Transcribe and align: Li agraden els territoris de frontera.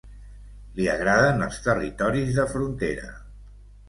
Li 0.77 0.85
agraden 0.93 1.45
els 1.47 1.59
territoris 1.67 2.31
de 2.39 2.47
frontera. 2.55 3.13